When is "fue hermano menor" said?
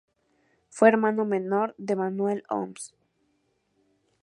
0.69-1.75